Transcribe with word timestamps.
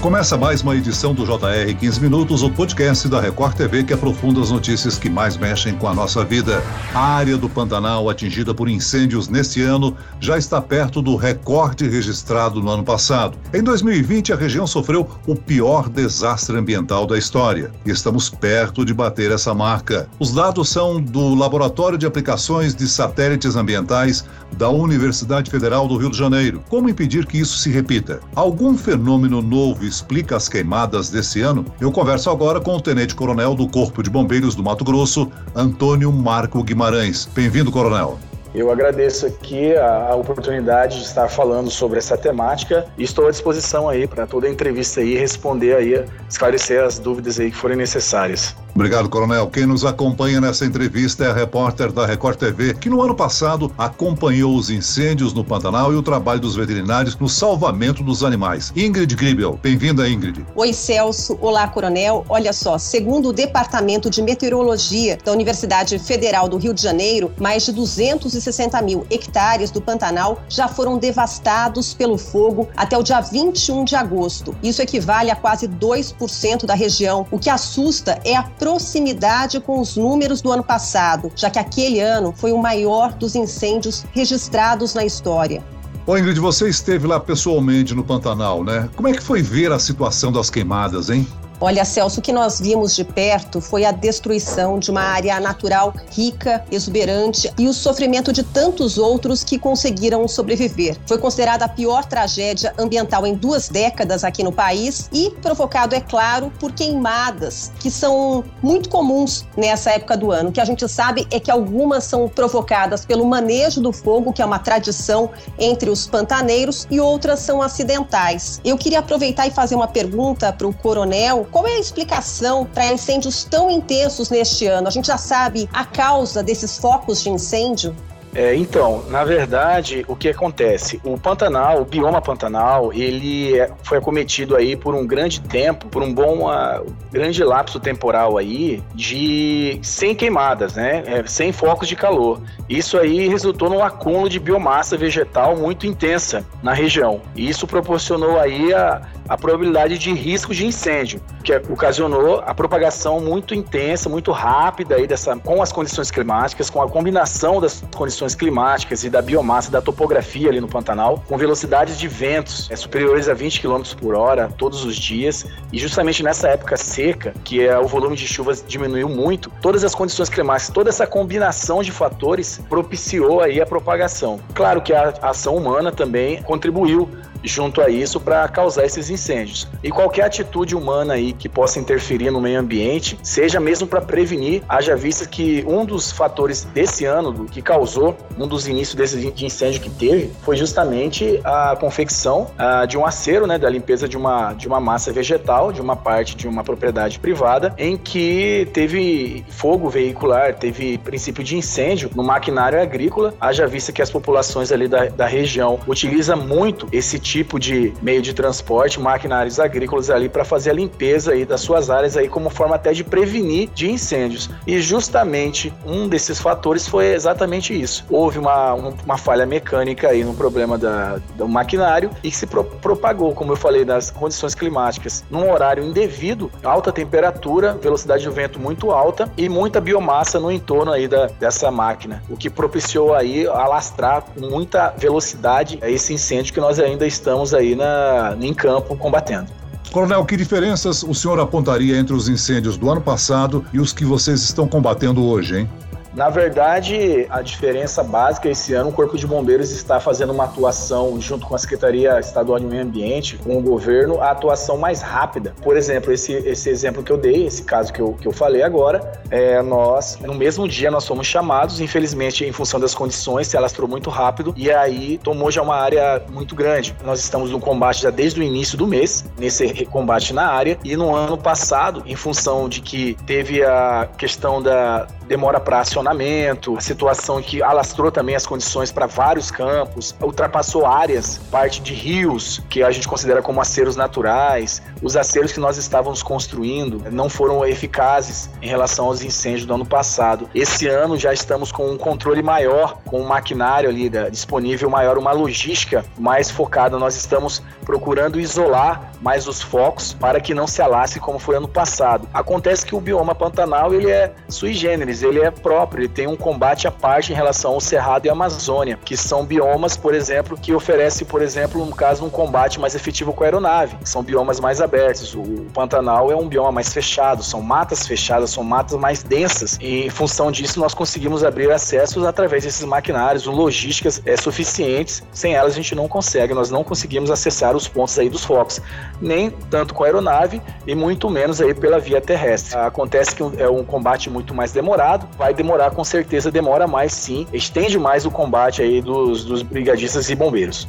Começa 0.00 0.34
mais 0.38 0.62
uma 0.62 0.74
edição 0.74 1.12
do 1.12 1.26
JR 1.26 1.76
15 1.78 2.00
Minutos, 2.00 2.42
o 2.42 2.50
podcast 2.50 3.06
da 3.06 3.20
Record 3.20 3.54
TV 3.54 3.84
que 3.84 3.92
aprofunda 3.92 4.40
as 4.40 4.50
notícias 4.50 4.98
que 4.98 5.10
mais 5.10 5.36
mexem 5.36 5.74
com 5.74 5.86
a 5.86 5.92
nossa 5.92 6.24
vida. 6.24 6.62
A 6.94 7.16
área 7.16 7.36
do 7.36 7.50
Pantanal 7.50 8.08
atingida 8.08 8.54
por 8.54 8.66
incêndios 8.66 9.28
neste 9.28 9.60
ano 9.60 9.94
já 10.18 10.38
está 10.38 10.58
perto 10.58 11.02
do 11.02 11.16
recorde 11.16 11.86
registrado 11.86 12.62
no 12.62 12.70
ano 12.70 12.82
passado. 12.82 13.36
Em 13.52 13.62
2020, 13.62 14.32
a 14.32 14.36
região 14.36 14.66
sofreu 14.66 15.06
o 15.26 15.36
pior 15.36 15.90
desastre 15.90 16.56
ambiental 16.56 17.06
da 17.06 17.18
história 17.18 17.70
e 17.84 17.90
estamos 17.90 18.30
perto 18.30 18.86
de 18.86 18.94
bater 18.94 19.30
essa 19.30 19.52
marca. 19.52 20.08
Os 20.18 20.32
dados 20.32 20.70
são 20.70 20.98
do 20.98 21.34
Laboratório 21.34 21.98
de 21.98 22.06
Aplicações 22.06 22.74
de 22.74 22.88
Satélites 22.88 23.54
Ambientais 23.54 24.24
da 24.56 24.70
Universidade 24.70 25.50
Federal 25.50 25.86
do 25.86 25.98
Rio 25.98 26.10
de 26.10 26.16
Janeiro. 26.16 26.64
Como 26.70 26.88
impedir 26.88 27.26
que 27.26 27.38
isso 27.38 27.58
se 27.58 27.70
repita? 27.70 28.20
Algum 28.34 28.78
fenômeno 28.78 29.42
novo 29.42 29.89
explica 29.90 30.36
as 30.36 30.48
queimadas 30.48 31.10
desse 31.10 31.40
ano? 31.40 31.64
Eu 31.80 31.92
converso 31.92 32.30
agora 32.30 32.60
com 32.60 32.76
o 32.76 32.80
Tenente 32.80 33.14
Coronel 33.14 33.54
do 33.54 33.68
Corpo 33.68 34.02
de 34.02 34.08
Bombeiros 34.08 34.54
do 34.54 34.62
Mato 34.62 34.84
Grosso, 34.84 35.30
Antônio 35.54 36.10
Marco 36.12 36.62
Guimarães. 36.62 37.28
Bem-vindo, 37.34 37.70
Coronel. 37.70 38.18
Eu 38.52 38.70
agradeço 38.70 39.26
aqui 39.26 39.76
a, 39.76 40.08
a, 40.08 40.14
oportunidade 40.16 40.98
de 40.98 41.04
estar 41.04 41.28
falando 41.28 41.70
sobre 41.70 41.98
essa 41.98 42.18
temática 42.18 42.84
e 42.98 43.04
estou 43.04 43.28
à 43.28 43.30
disposição 43.30 43.88
aí 43.88 44.08
para 44.08 44.26
toda 44.26 44.48
a 44.48 44.50
entrevista 44.50 45.00
aí 45.00 45.14
responder 45.14 45.76
aí, 45.76 46.04
esclarecer 46.28 46.82
as 46.82 46.98
dúvidas 46.98 47.38
aí 47.38 47.52
que 47.52 47.56
forem 47.56 47.76
necessárias. 47.76 48.56
Obrigado, 48.74 49.08
Coronel. 49.08 49.48
Quem 49.48 49.66
nos 49.66 49.84
acompanha 49.84 50.40
nessa 50.40 50.64
entrevista 50.64 51.24
é 51.24 51.30
a 51.30 51.34
repórter 51.34 51.92
da 51.92 52.06
Record 52.06 52.38
TV, 52.38 52.74
que 52.74 52.88
no 52.88 53.02
ano 53.02 53.14
passado 53.14 53.72
acompanhou 53.76 54.54
os 54.54 54.70
incêndios 54.70 55.32
no 55.34 55.44
Pantanal 55.44 55.92
e 55.92 55.96
o 55.96 56.02
trabalho 56.02 56.40
dos 56.40 56.56
veterinários 56.56 57.16
no 57.16 57.28
salvamento 57.28 58.02
dos 58.02 58.22
animais. 58.22 58.72
Ingrid 58.76 59.14
Gribel. 59.14 59.58
Bem-vinda, 59.62 60.08
Ingrid. 60.08 60.46
Oi, 60.54 60.72
Celso. 60.72 61.36
Olá, 61.40 61.66
Coronel. 61.68 62.24
Olha 62.28 62.52
só, 62.52 62.78
segundo 62.78 63.30
o 63.30 63.32
Departamento 63.32 64.08
de 64.08 64.22
Meteorologia 64.22 65.18
da 65.24 65.32
Universidade 65.32 65.98
Federal 65.98 66.48
do 66.48 66.56
Rio 66.56 66.72
de 66.72 66.82
Janeiro, 66.82 67.32
mais 67.38 67.64
de 67.64 67.72
260 67.72 68.80
mil 68.82 69.06
hectares 69.10 69.70
do 69.70 69.80
Pantanal 69.80 70.40
já 70.48 70.68
foram 70.68 70.96
devastados 70.96 71.92
pelo 71.92 72.16
fogo 72.16 72.68
até 72.76 72.96
o 72.96 73.02
dia 73.02 73.20
21 73.20 73.84
de 73.84 73.96
agosto. 73.96 74.54
Isso 74.62 74.80
equivale 74.80 75.30
a 75.30 75.36
quase 75.36 75.66
2% 75.66 76.66
da 76.66 76.74
região. 76.74 77.26
O 77.30 77.38
que 77.38 77.50
assusta 77.50 78.20
é 78.24 78.36
a 78.36 78.42
proximidade 78.60 79.58
com 79.58 79.80
os 79.80 79.96
números 79.96 80.42
do 80.42 80.52
ano 80.52 80.62
passado, 80.62 81.32
já 81.34 81.48
que 81.48 81.58
aquele 81.58 81.98
ano 81.98 82.34
foi 82.36 82.52
o 82.52 82.58
maior 82.58 83.14
dos 83.14 83.34
incêndios 83.34 84.04
registrados 84.12 84.92
na 84.92 85.02
história. 85.02 85.64
Ô 86.06 86.16
Ingrid, 86.16 86.38
você 86.38 86.68
esteve 86.68 87.06
lá 87.06 87.18
pessoalmente 87.18 87.94
no 87.94 88.04
Pantanal, 88.04 88.62
né? 88.62 88.88
Como 88.94 89.08
é 89.08 89.12
que 89.12 89.22
foi 89.22 89.40
ver 89.40 89.72
a 89.72 89.78
situação 89.78 90.30
das 90.30 90.50
queimadas, 90.50 91.08
hein? 91.08 91.26
Olha, 91.62 91.84
Celso, 91.84 92.20
o 92.20 92.22
que 92.22 92.32
nós 92.32 92.58
vimos 92.58 92.96
de 92.96 93.04
perto 93.04 93.60
foi 93.60 93.84
a 93.84 93.92
destruição 93.92 94.78
de 94.78 94.90
uma 94.90 95.02
área 95.02 95.38
natural 95.38 95.92
rica, 96.10 96.64
exuberante 96.72 97.52
e 97.58 97.68
o 97.68 97.74
sofrimento 97.74 98.32
de 98.32 98.42
tantos 98.42 98.96
outros 98.96 99.44
que 99.44 99.58
conseguiram 99.58 100.26
sobreviver. 100.26 100.96
Foi 101.06 101.18
considerada 101.18 101.66
a 101.66 101.68
pior 101.68 102.06
tragédia 102.06 102.72
ambiental 102.78 103.26
em 103.26 103.34
duas 103.34 103.68
décadas 103.68 104.24
aqui 104.24 104.42
no 104.42 104.50
país 104.50 105.10
e 105.12 105.30
provocado, 105.42 105.94
é 105.94 106.00
claro, 106.00 106.50
por 106.58 106.72
queimadas 106.72 107.70
que 107.78 107.90
são 107.90 108.42
muito 108.62 108.88
comuns 108.88 109.44
nessa 109.54 109.90
época 109.90 110.16
do 110.16 110.32
ano. 110.32 110.48
O 110.48 110.52
que 110.52 110.62
a 110.62 110.64
gente 110.64 110.88
sabe 110.88 111.28
é 111.30 111.38
que 111.38 111.50
algumas 111.50 112.04
são 112.04 112.26
provocadas 112.26 113.04
pelo 113.04 113.26
manejo 113.26 113.82
do 113.82 113.92
fogo, 113.92 114.32
que 114.32 114.40
é 114.40 114.46
uma 114.46 114.58
tradição 114.58 115.28
entre 115.58 115.90
os 115.90 116.06
pantaneiros, 116.06 116.86
e 116.90 116.98
outras 116.98 117.40
são 117.40 117.60
acidentais. 117.60 118.62
Eu 118.64 118.78
queria 118.78 119.00
aproveitar 119.00 119.46
e 119.46 119.50
fazer 119.50 119.74
uma 119.74 119.88
pergunta 119.88 120.50
para 120.54 120.66
o 120.66 120.72
coronel 120.72 121.49
qual 121.50 121.66
é 121.66 121.72
a 121.72 121.78
explicação 121.78 122.64
para 122.64 122.92
incêndios 122.92 123.44
tão 123.44 123.70
intensos 123.70 124.30
neste 124.30 124.66
ano? 124.66 124.88
A 124.88 124.90
gente 124.90 125.06
já 125.06 125.18
sabe 125.18 125.68
a 125.72 125.84
causa 125.84 126.42
desses 126.42 126.78
focos 126.78 127.22
de 127.22 127.30
incêndio? 127.30 127.94
É, 128.34 128.54
então, 128.54 129.04
na 129.08 129.24
verdade, 129.24 130.04
o 130.06 130.14
que 130.14 130.28
acontece? 130.28 131.00
O 131.04 131.18
Pantanal, 131.18 131.82
o 131.82 131.84
bioma 131.84 132.22
Pantanal, 132.22 132.92
ele 132.92 133.58
é, 133.58 133.70
foi 133.82 133.98
acometido 133.98 134.54
aí 134.54 134.76
por 134.76 134.94
um 134.94 135.06
grande 135.06 135.40
tempo, 135.40 135.86
por 135.88 136.02
um 136.02 136.14
bom, 136.14 136.48
uh, 136.48 136.86
grande 137.10 137.42
lapso 137.42 137.80
temporal 137.80 138.38
aí 138.38 138.82
de 138.94 139.80
sem 139.82 140.14
queimadas, 140.14 140.74
né? 140.74 141.02
É, 141.06 141.26
sem 141.26 141.50
focos 141.50 141.88
de 141.88 141.96
calor. 141.96 142.40
Isso 142.68 142.96
aí 142.96 143.26
resultou 143.26 143.68
num 143.68 143.82
acúmulo 143.82 144.28
de 144.28 144.38
biomassa 144.38 144.96
vegetal 144.96 145.56
muito 145.56 145.86
intensa 145.86 146.46
na 146.62 146.72
região. 146.72 147.20
E 147.34 147.48
isso 147.48 147.66
proporcionou 147.66 148.38
aí 148.38 148.72
a, 148.72 149.02
a 149.28 149.36
probabilidade 149.36 149.98
de 149.98 150.12
risco 150.12 150.54
de 150.54 150.64
incêndio, 150.64 151.20
que 151.42 151.52
ocasionou 151.56 152.42
a 152.46 152.54
propagação 152.54 153.20
muito 153.20 153.54
intensa, 153.54 154.08
muito 154.08 154.30
rápida 154.30 154.94
aí 154.94 155.06
dessa, 155.06 155.36
com 155.36 155.60
as 155.60 155.72
condições 155.72 156.10
climáticas, 156.10 156.70
com 156.70 156.80
a 156.80 156.88
combinação 156.88 157.60
das 157.60 157.82
condições 157.94 158.19
climáticas 158.34 159.04
e 159.04 159.10
da 159.10 159.22
biomassa, 159.22 159.70
da 159.70 159.80
topografia 159.80 160.48
ali 160.48 160.60
no 160.60 160.68
Pantanal, 160.68 161.22
com 161.26 161.36
velocidades 161.36 161.98
de 161.98 162.08
ventos 162.08 162.70
é, 162.70 162.76
superiores 162.76 163.28
a 163.28 163.34
20 163.34 163.60
km 163.60 163.82
por 163.98 164.14
hora 164.14 164.48
todos 164.56 164.84
os 164.84 164.96
dias. 164.96 165.46
E 165.72 165.78
justamente 165.78 166.22
nessa 166.22 166.48
época 166.48 166.76
seca, 166.76 167.34
que 167.44 167.64
é, 167.66 167.78
o 167.78 167.86
volume 167.86 168.16
de 168.16 168.26
chuvas 168.26 168.64
diminuiu 168.66 169.08
muito, 169.08 169.50
todas 169.60 169.84
as 169.84 169.94
condições 169.94 170.28
climáticas, 170.28 170.72
toda 170.72 170.90
essa 170.90 171.06
combinação 171.06 171.82
de 171.82 171.92
fatores 171.92 172.60
propiciou 172.68 173.40
aí 173.40 173.60
a 173.60 173.66
propagação. 173.66 174.40
Claro 174.54 174.80
que 174.80 174.92
a 174.92 175.14
ação 175.22 175.56
humana 175.56 175.90
também 175.90 176.42
contribuiu 176.42 177.08
junto 177.44 177.80
a 177.80 177.88
isso 177.88 178.20
para 178.20 178.46
causar 178.48 178.84
esses 178.84 179.10
incêndios. 179.10 179.68
E 179.82 179.90
qualquer 179.90 180.24
atitude 180.24 180.74
humana 180.74 181.14
aí 181.14 181.32
que 181.32 181.48
possa 181.48 181.78
interferir 181.78 182.30
no 182.30 182.40
meio 182.40 182.60
ambiente, 182.60 183.18
seja 183.22 183.58
mesmo 183.58 183.86
para 183.86 184.00
prevenir, 184.00 184.62
haja 184.68 184.96
vista 184.96 185.26
que 185.26 185.64
um 185.66 185.84
dos 185.84 186.12
fatores 186.12 186.64
desse 186.64 187.04
ano 187.04 187.46
que 187.46 187.62
causou 187.62 188.16
um 188.38 188.46
dos 188.46 188.66
inícios 188.66 188.94
desse 188.94 189.30
de 189.30 189.46
incêndio 189.46 189.80
que 189.80 189.90
teve 189.90 190.32
foi 190.42 190.56
justamente 190.56 191.40
a 191.44 191.76
confecção 191.76 192.50
de 192.88 192.96
um 192.96 193.04
acero, 193.04 193.46
né, 193.46 193.58
da 193.58 193.68
limpeza 193.68 194.08
de 194.08 194.16
uma 194.16 194.52
de 194.54 194.66
uma 194.66 194.80
massa 194.80 195.12
vegetal, 195.12 195.72
de 195.72 195.80
uma 195.80 195.96
parte 195.96 196.36
de 196.36 196.48
uma 196.48 196.64
propriedade 196.64 197.18
privada, 197.18 197.74
em 197.78 197.96
que 197.96 198.68
teve 198.72 199.44
fogo 199.48 199.88
veicular, 199.88 200.54
teve 200.54 200.98
princípio 200.98 201.42
de 201.42 201.56
incêndio 201.56 202.10
no 202.14 202.22
maquinário 202.22 202.80
agrícola, 202.80 203.34
haja 203.40 203.66
vista 203.66 203.92
que 203.92 204.02
as 204.02 204.10
populações 204.10 204.72
ali 204.72 204.88
da, 204.88 205.06
da 205.06 205.26
região 205.26 205.78
utilizam 205.86 206.36
muito 206.36 206.88
esse 206.92 207.18
tipo 207.18 207.29
de 207.58 207.92
meio 208.02 208.20
de 208.20 208.34
transporte, 208.34 208.98
maquinários 208.98 209.60
agrícolas 209.60 210.10
ali 210.10 210.28
para 210.28 210.44
fazer 210.44 210.70
a 210.70 210.72
limpeza 210.72 211.32
aí 211.32 211.44
das 211.44 211.60
suas 211.60 211.88
áreas 211.88 212.16
aí 212.16 212.28
como 212.28 212.50
forma 212.50 212.74
até 212.74 212.92
de 212.92 213.04
prevenir 213.04 213.70
de 213.74 213.90
incêndios. 213.90 214.50
E 214.66 214.80
justamente 214.80 215.72
um 215.86 216.08
desses 216.08 216.40
fatores 216.40 216.88
foi 216.88 217.14
exatamente 217.14 217.78
isso. 217.78 218.04
Houve 218.10 218.38
uma, 218.38 218.74
uma 218.74 219.16
falha 219.16 219.46
mecânica 219.46 220.08
aí 220.08 220.24
no 220.24 220.34
problema 220.34 220.76
da, 220.76 221.20
do 221.36 221.48
maquinário 221.48 222.10
e 222.22 222.30
que 222.30 222.36
se 222.36 222.46
pro, 222.46 222.64
propagou, 222.64 223.32
como 223.32 223.52
eu 223.52 223.56
falei, 223.56 223.84
das 223.84 224.10
condições 224.10 224.54
climáticas, 224.54 225.24
num 225.30 225.50
horário 225.50 225.84
indevido, 225.84 226.50
alta 226.64 226.92
temperatura, 226.92 227.74
velocidade 227.74 228.24
do 228.24 228.32
vento 228.32 228.58
muito 228.58 228.90
alta 228.90 229.30
e 229.36 229.48
muita 229.48 229.80
biomassa 229.80 230.40
no 230.40 230.50
entorno 230.50 230.92
aí 230.92 231.06
da, 231.06 231.26
dessa 231.26 231.70
máquina, 231.70 232.22
o 232.28 232.36
que 232.36 232.50
propiciou 232.50 233.14
aí 233.14 233.46
alastrar 233.46 234.22
com 234.22 234.46
muita 234.48 234.90
velocidade 234.96 235.78
esse 235.82 236.12
incêndio 236.12 236.52
que 236.52 236.60
nós 236.60 236.78
ainda 236.78 237.06
estamos 237.06 237.19
estamos 237.20 237.52
aí 237.54 237.76
na, 237.76 238.36
em 238.40 238.52
campo 238.52 238.96
combatendo. 238.96 239.46
Coronel, 239.92 240.24
que 240.24 240.36
diferenças 240.36 241.02
o 241.02 241.14
senhor 241.14 241.38
apontaria 241.40 241.96
entre 241.96 242.14
os 242.14 242.28
incêndios 242.28 242.76
do 242.76 242.90
ano 242.90 243.00
passado 243.00 243.64
e 243.72 243.78
os 243.78 243.92
que 243.92 244.04
vocês 244.04 244.40
estão 244.42 244.66
combatendo 244.66 245.24
hoje, 245.24 245.60
hein? 245.60 245.70
Na 246.12 246.28
verdade, 246.28 247.26
a 247.30 247.40
diferença 247.40 248.02
básica 248.02 248.48
esse 248.48 248.74
ano, 248.74 248.90
o 248.90 248.92
Corpo 248.92 249.16
de 249.16 249.26
Bombeiros 249.26 249.70
está 249.70 250.00
fazendo 250.00 250.32
uma 250.32 250.44
atuação 250.44 251.20
junto 251.20 251.46
com 251.46 251.54
a 251.54 251.58
Secretaria 251.58 252.18
Estadual 252.18 252.58
de 252.58 252.66
Meio 252.66 252.82
Ambiente, 252.82 253.36
com 253.36 253.56
o 253.56 253.62
governo, 253.62 254.20
a 254.20 254.32
atuação 254.32 254.76
mais 254.76 255.02
rápida. 255.02 255.54
Por 255.62 255.76
exemplo, 255.76 256.12
esse, 256.12 256.32
esse 256.32 256.68
exemplo 256.68 257.02
que 257.04 257.12
eu 257.12 257.16
dei, 257.16 257.46
esse 257.46 257.62
caso 257.62 257.92
que 257.92 258.00
eu, 258.00 258.14
que 258.14 258.26
eu 258.26 258.32
falei 258.32 258.62
agora, 258.62 259.12
é, 259.30 259.62
nós, 259.62 260.18
no 260.20 260.34
mesmo 260.34 260.66
dia, 260.66 260.90
nós 260.90 261.06
fomos 261.06 261.28
chamados, 261.28 261.80
infelizmente, 261.80 262.44
em 262.44 262.52
função 262.52 262.80
das 262.80 262.92
condições, 262.92 263.46
se 263.46 263.56
alastrou 263.56 263.88
muito 263.88 264.10
rápido 264.10 264.52
e 264.56 264.70
aí 264.70 265.18
tomou 265.22 265.50
já 265.50 265.62
uma 265.62 265.76
área 265.76 266.22
muito 266.28 266.56
grande. 266.56 266.94
Nós 267.04 267.20
estamos 267.20 267.52
no 267.52 267.60
combate 267.60 268.02
já 268.02 268.10
desde 268.10 268.40
o 268.40 268.42
início 268.42 268.76
do 268.76 268.86
mês, 268.86 269.24
nesse 269.38 269.84
combate 269.86 270.32
na 270.32 270.48
área, 270.48 270.76
e 270.84 270.96
no 270.96 271.14
ano 271.14 271.38
passado, 271.38 272.02
em 272.04 272.16
função 272.16 272.68
de 272.68 272.80
que 272.80 273.16
teve 273.26 273.62
a 273.62 274.08
questão 274.18 274.60
da, 274.60 275.06
demora 275.30 275.60
para 275.60 275.78
acionamento, 275.78 276.76
a 276.76 276.80
situação 276.80 277.40
que 277.40 277.62
alastrou 277.62 278.10
também 278.10 278.34
as 278.34 278.44
condições 278.44 278.90
para 278.90 279.06
vários 279.06 279.48
campos, 279.48 280.12
ultrapassou 280.20 280.84
áreas, 280.84 281.38
parte 281.52 281.80
de 281.80 281.94
rios 281.94 282.60
que 282.68 282.82
a 282.82 282.90
gente 282.90 283.06
considera 283.06 283.40
como 283.40 283.60
aceros 283.60 283.94
naturais, 283.94 284.82
os 285.00 285.16
aceros 285.16 285.52
que 285.52 285.60
nós 285.60 285.76
estávamos 285.76 286.20
construindo 286.20 287.04
não 287.12 287.28
foram 287.28 287.64
eficazes 287.64 288.50
em 288.60 288.66
relação 288.66 289.04
aos 289.06 289.22
incêndios 289.22 289.64
do 289.64 289.72
ano 289.72 289.86
passado. 289.86 290.50
Esse 290.52 290.88
ano 290.88 291.16
já 291.16 291.32
estamos 291.32 291.70
com 291.70 291.88
um 291.88 291.96
controle 291.96 292.42
maior, 292.42 292.98
com 293.04 293.20
um 293.20 293.26
maquinário 293.28 293.88
ali 293.88 294.10
disponível 294.32 294.90
maior, 294.90 295.16
uma 295.16 295.30
logística 295.30 296.04
mais 296.18 296.50
focada. 296.50 296.98
Nós 296.98 297.14
estamos 297.14 297.62
procurando 297.84 298.40
isolar 298.40 299.12
mais 299.20 299.46
os 299.46 299.62
focos 299.62 300.12
para 300.12 300.40
que 300.40 300.54
não 300.54 300.66
se 300.66 300.82
alastre 300.82 301.20
como 301.20 301.38
foi 301.38 301.56
ano 301.56 301.68
passado. 301.68 302.28
Acontece 302.32 302.84
que 302.84 302.94
o 302.94 303.00
bioma 303.00 303.34
Pantanal 303.34 303.94
ele 303.94 304.10
é 304.10 304.32
sui 304.48 304.72
generis, 304.72 305.19
ele 305.22 305.40
é 305.40 305.50
próprio, 305.50 306.02
ele 306.02 306.08
tem 306.08 306.26
um 306.26 306.36
combate 306.36 306.86
à 306.86 306.90
parte 306.90 307.32
em 307.32 307.34
relação 307.34 307.72
ao 307.72 307.80
Cerrado 307.80 308.26
e 308.26 308.30
Amazônia, 308.30 308.98
que 309.04 309.16
são 309.16 309.44
biomas, 309.44 309.96
por 309.96 310.14
exemplo, 310.14 310.56
que 310.56 310.72
oferece, 310.72 311.24
por 311.24 311.42
exemplo, 311.42 311.84
no 311.84 311.94
caso, 311.94 312.24
um 312.24 312.30
combate 312.30 312.78
mais 312.80 312.94
efetivo 312.94 313.32
com 313.32 313.44
a 313.44 313.46
aeronave. 313.46 313.96
São 314.04 314.22
biomas 314.22 314.60
mais 314.60 314.80
abertos. 314.80 315.34
O 315.34 315.66
Pantanal 315.72 316.30
é 316.30 316.36
um 316.36 316.48
bioma 316.48 316.72
mais 316.72 316.92
fechado, 316.92 317.42
são 317.42 317.60
matas 317.60 318.06
fechadas, 318.06 318.50
são 318.50 318.62
matas 318.62 318.98
mais 318.98 319.22
densas. 319.22 319.78
E 319.80 320.06
em 320.06 320.10
função 320.10 320.50
disso, 320.50 320.78
nós 320.78 320.94
conseguimos 320.94 321.44
abrir 321.44 321.70
acessos 321.70 322.24
através 322.24 322.64
desses 322.64 322.84
maquinários, 322.84 323.46
logísticas 323.46 324.22
é, 324.24 324.36
suficientes. 324.36 325.22
Sem 325.32 325.54
elas, 325.54 325.72
a 325.72 325.76
gente 325.76 325.94
não 325.94 326.08
consegue, 326.08 326.54
nós 326.54 326.70
não 326.70 326.84
conseguimos 326.84 327.30
acessar 327.30 327.76
os 327.76 327.88
pontos 327.88 328.18
aí 328.18 328.28
dos 328.28 328.44
focos, 328.44 328.80
nem 329.20 329.50
tanto 329.50 329.94
com 329.94 330.04
a 330.04 330.06
aeronave 330.06 330.60
e 330.86 330.94
muito 330.94 331.28
menos 331.28 331.60
aí 331.60 331.74
pela 331.74 331.98
via 331.98 332.20
terrestre. 332.20 332.76
Acontece 332.78 333.34
que 333.34 333.42
é 333.58 333.68
um 333.68 333.84
combate 333.84 334.30
muito 334.30 334.54
mais 334.54 334.72
demorado, 334.72 335.09
vai 335.16 335.54
demorar 335.54 335.90
com 335.90 336.04
certeza, 336.04 336.50
demora 336.50 336.86
mais 336.86 337.12
sim, 337.12 337.46
estende 337.52 337.98
mais 337.98 338.26
o 338.26 338.30
combate 338.30 338.82
aí 338.82 339.00
dos, 339.00 339.44
dos 339.44 339.62
brigadistas 339.62 340.30
e 340.30 340.34
bombeiros. 340.34 340.88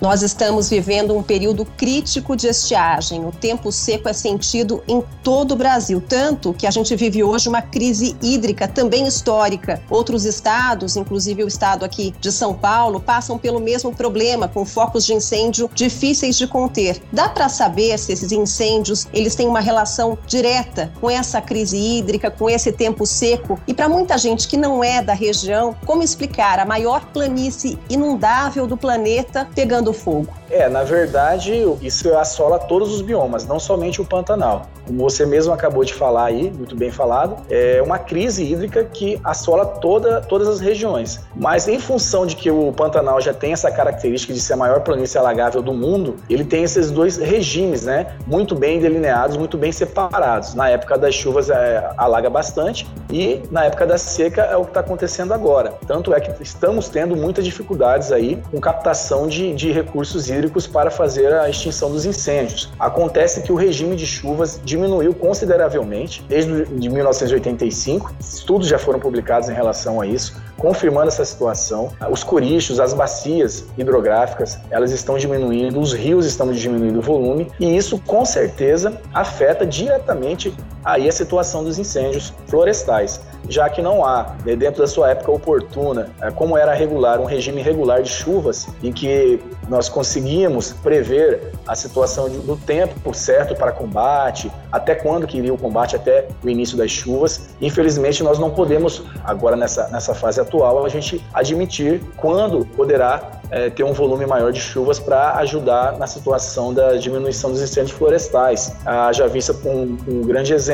Nós 0.00 0.22
estamos 0.22 0.70
vivendo 0.70 1.16
um 1.16 1.24
período 1.24 1.64
crítico 1.64 2.36
de 2.36 2.46
estiagem. 2.46 3.24
O 3.24 3.32
tempo 3.32 3.72
seco 3.72 4.08
é 4.08 4.12
sentido 4.12 4.80
em 4.86 5.02
todo 5.24 5.52
o 5.52 5.56
Brasil, 5.56 6.00
tanto 6.00 6.54
que 6.54 6.68
a 6.68 6.70
gente 6.70 6.94
vive 6.94 7.24
hoje 7.24 7.48
uma 7.48 7.60
crise 7.60 8.16
hídrica 8.22 8.68
também 8.68 9.08
histórica. 9.08 9.82
Outros 9.90 10.24
estados, 10.24 10.96
inclusive 10.96 11.42
o 11.42 11.48
estado 11.48 11.84
aqui 11.84 12.14
de 12.20 12.30
São 12.30 12.54
Paulo, 12.54 13.00
passam 13.00 13.36
pelo 13.36 13.58
mesmo 13.58 13.92
problema, 13.92 14.46
com 14.46 14.64
focos 14.64 15.04
de 15.04 15.14
incêndio 15.14 15.68
difíceis 15.74 16.38
de 16.38 16.46
conter. 16.46 17.02
Dá 17.12 17.28
para 17.28 17.48
saber 17.48 17.98
se 17.98 18.12
esses 18.12 18.30
incêndios 18.30 19.08
eles 19.12 19.34
têm 19.34 19.48
uma 19.48 19.60
relação 19.60 20.16
direta 20.28 20.92
com 21.00 21.10
essa 21.10 21.40
crise 21.40 21.76
hídrica, 21.76 22.30
com 22.30 22.48
esse 22.48 22.70
tempo 22.70 23.04
seco? 23.04 23.58
E 23.66 23.74
para 23.74 23.88
muita 23.88 24.16
gente 24.16 24.46
que 24.46 24.56
não 24.56 24.84
é 24.84 25.02
da 25.02 25.12
região, 25.12 25.74
como 25.84 26.04
explicar 26.04 26.60
a 26.60 26.64
maior 26.64 27.06
planície 27.06 27.76
inundável 27.90 28.64
do 28.64 28.76
planeta 28.76 29.48
pegando 29.56 29.87
do 29.88 29.92
fogo. 29.92 30.28
É, 30.50 30.68
na 30.68 30.84
verdade, 30.84 31.52
isso 31.80 32.16
assola 32.16 32.58
todos 32.58 32.92
os 32.92 33.00
biomas, 33.00 33.46
não 33.46 33.58
somente 33.58 34.00
o 34.00 34.04
Pantanal. 34.04 34.66
Como 34.88 35.00
você 35.00 35.26
mesmo 35.26 35.52
acabou 35.52 35.84
de 35.84 35.92
falar 35.92 36.24
aí, 36.24 36.50
muito 36.50 36.74
bem 36.74 36.90
falado, 36.90 37.36
é 37.50 37.82
uma 37.82 37.98
crise 37.98 38.42
hídrica 38.42 38.82
que 38.82 39.20
assola 39.22 39.66
toda, 39.66 40.22
todas 40.22 40.48
as 40.48 40.60
regiões. 40.60 41.20
Mas 41.36 41.68
em 41.68 41.78
função 41.78 42.24
de 42.24 42.34
que 42.34 42.50
o 42.50 42.72
Pantanal 42.72 43.20
já 43.20 43.34
tem 43.34 43.52
essa 43.52 43.70
característica 43.70 44.32
de 44.32 44.40
ser 44.40 44.54
a 44.54 44.56
maior 44.56 44.80
planície 44.80 45.18
alagável 45.18 45.60
do 45.60 45.74
mundo, 45.74 46.16
ele 46.30 46.42
tem 46.42 46.62
esses 46.62 46.90
dois 46.90 47.18
regimes, 47.18 47.84
né? 47.84 48.14
Muito 48.26 48.54
bem 48.54 48.80
delineados, 48.80 49.36
muito 49.36 49.58
bem 49.58 49.70
separados. 49.72 50.54
Na 50.54 50.70
época 50.70 50.96
das 50.96 51.14
chuvas 51.14 51.50
é, 51.50 51.90
alaga 51.98 52.30
bastante 52.30 52.88
e 53.12 53.42
na 53.50 53.66
época 53.66 53.86
da 53.86 53.98
seca 53.98 54.42
é 54.42 54.56
o 54.56 54.62
que 54.62 54.70
está 54.70 54.80
acontecendo 54.80 55.34
agora. 55.34 55.74
Tanto 55.86 56.14
é 56.14 56.20
que 56.20 56.42
estamos 56.42 56.88
tendo 56.88 57.14
muitas 57.14 57.44
dificuldades 57.44 58.10
aí 58.10 58.42
com 58.50 58.58
captação 58.58 59.28
de, 59.28 59.54
de 59.54 59.70
recursos 59.70 60.30
hídricos 60.30 60.66
para 60.66 60.90
fazer 60.90 61.30
a 61.34 61.50
extinção 61.50 61.90
dos 61.90 62.06
incêndios. 62.06 62.72
Acontece 62.78 63.42
que 63.42 63.52
o 63.52 63.54
regime 63.54 63.94
de 63.94 64.06
chuvas 64.06 64.58
diminuiu 64.78 65.12
consideravelmente 65.12 66.24
desde 66.28 66.64
de 66.64 66.88
1985. 66.88 68.14
Estudos 68.20 68.68
já 68.68 68.78
foram 68.78 69.00
publicados 69.00 69.48
em 69.48 69.52
relação 69.52 70.00
a 70.00 70.06
isso, 70.06 70.40
confirmando 70.56 71.08
essa 71.08 71.24
situação. 71.24 71.90
Os 72.10 72.22
corichos, 72.22 72.78
as 72.78 72.94
bacias 72.94 73.66
hidrográficas, 73.76 74.58
elas 74.70 74.92
estão 74.92 75.18
diminuindo, 75.18 75.80
os 75.80 75.92
rios 75.92 76.24
estão 76.24 76.52
diminuindo 76.52 77.00
o 77.00 77.02
volume 77.02 77.50
e 77.58 77.76
isso 77.76 78.00
com 78.06 78.24
certeza 78.24 79.00
afeta 79.12 79.66
diretamente 79.66 80.54
aí 80.84 81.08
a 81.08 81.12
situação 81.12 81.64
dos 81.64 81.78
incêndios 81.78 82.32
florestais 82.46 83.20
já 83.48 83.68
que 83.68 83.80
não 83.80 84.04
há, 84.04 84.34
né, 84.44 84.56
dentro 84.56 84.80
da 84.80 84.86
sua 84.86 85.10
época 85.10 85.30
oportuna, 85.32 86.10
é, 86.20 86.30
como 86.30 86.56
era 86.56 86.74
regular, 86.74 87.20
um 87.20 87.24
regime 87.24 87.62
regular 87.62 88.02
de 88.02 88.10
chuvas, 88.10 88.68
em 88.82 88.92
que 88.92 89.40
nós 89.68 89.88
conseguíamos 89.88 90.72
prever 90.72 91.52
a 91.66 91.74
situação 91.74 92.28
do 92.28 92.56
tempo 92.56 93.12
certo 93.14 93.54
para 93.54 93.70
combate, 93.72 94.50
até 94.72 94.94
quando 94.94 95.26
que 95.26 95.38
iria 95.38 95.52
o 95.52 95.58
combate, 95.58 95.96
até 95.96 96.28
o 96.42 96.48
início 96.48 96.76
das 96.76 96.90
chuvas. 96.90 97.50
Infelizmente, 97.60 98.22
nós 98.22 98.38
não 98.38 98.50
podemos, 98.50 99.02
agora 99.24 99.56
nessa, 99.56 99.88
nessa 99.88 100.14
fase 100.14 100.40
atual, 100.40 100.84
a 100.84 100.88
gente 100.88 101.22
admitir 101.34 102.00
quando 102.16 102.64
poderá 102.64 103.38
é, 103.50 103.70
ter 103.70 103.84
um 103.84 103.92
volume 103.92 104.26
maior 104.26 104.52
de 104.52 104.60
chuvas 104.60 104.98
para 104.98 105.36
ajudar 105.38 105.98
na 105.98 106.06
situação 106.06 106.72
da 106.72 106.96
diminuição 106.96 107.50
dos 107.50 107.60
incêndios 107.60 107.92
florestais. 107.92 108.74
A 108.84 109.12
já 109.12 109.26
vista 109.26 109.54
um, 109.66 109.96
um 110.06 110.22
grande 110.22 110.52
exemplo 110.52 110.67